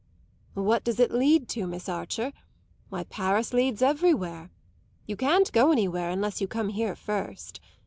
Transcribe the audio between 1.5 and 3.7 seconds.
Miss Archer? Why Paris